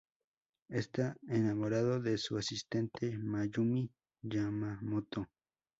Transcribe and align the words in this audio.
Está 0.69 1.15
enamorado 1.27 1.99
de 2.01 2.17
su 2.17 2.35
asistente, 2.35 3.15
Mayumi 3.19 3.87
Yamamoto. 4.23 5.27